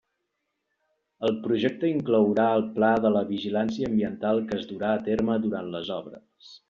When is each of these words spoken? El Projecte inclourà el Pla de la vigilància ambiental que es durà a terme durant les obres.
El 1.27 1.35
Projecte 1.43 1.91
inclourà 1.95 2.45
el 2.61 2.65
Pla 2.77 2.89
de 3.03 3.11
la 3.17 3.23
vigilància 3.33 3.91
ambiental 3.93 4.43
que 4.49 4.59
es 4.63 4.67
durà 4.73 4.91
a 4.95 5.05
terme 5.11 5.37
durant 5.45 5.71
les 5.77 5.93
obres. 5.99 6.57